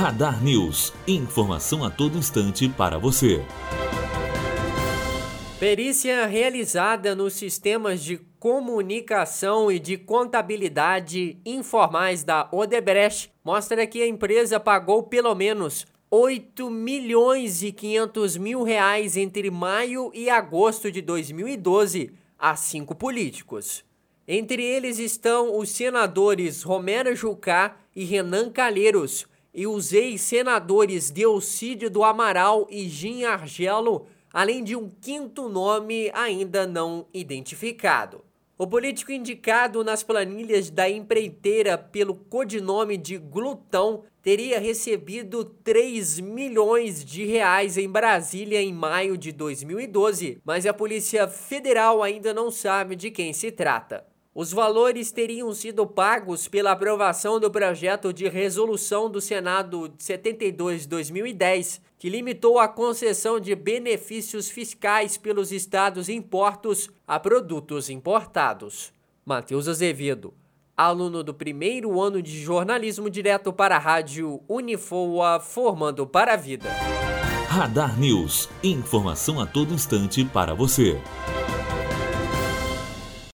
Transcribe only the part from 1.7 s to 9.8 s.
a todo instante para você. Perícia realizada nos sistemas de comunicação e